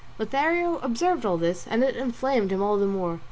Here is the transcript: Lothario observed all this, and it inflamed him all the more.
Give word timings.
Lothario 0.17 0.79
observed 0.79 1.27
all 1.27 1.37
this, 1.37 1.67
and 1.67 1.83
it 1.83 1.95
inflamed 1.95 2.49
him 2.51 2.63
all 2.63 2.75
the 2.77 2.87
more. 2.87 3.19